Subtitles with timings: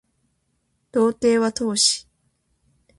[0.91, 2.07] 道程は遠し